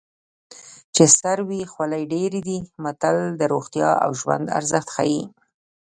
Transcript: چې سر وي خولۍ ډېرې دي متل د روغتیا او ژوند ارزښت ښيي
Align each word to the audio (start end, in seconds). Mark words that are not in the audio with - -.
چې 0.95 1.03
سر 1.19 1.37
وي 1.49 1.61
خولۍ 1.71 2.03
ډېرې 2.13 2.41
دي 2.47 2.57
متل 2.83 3.17
د 3.39 3.41
روغتیا 3.53 3.89
او 4.03 4.11
ژوند 4.19 4.45
ارزښت 4.57 4.89
ښيي 4.95 5.21